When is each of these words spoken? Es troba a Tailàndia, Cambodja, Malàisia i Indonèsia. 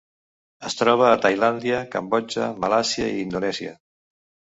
Es 0.69 0.75
troba 0.77 1.03
a 1.09 1.19
Tailàndia, 1.25 1.81
Cambodja, 1.95 2.47
Malàisia 2.65 3.11
i 3.19 3.21
Indonèsia. 3.27 3.75